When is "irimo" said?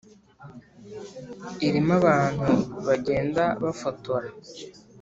1.67-1.93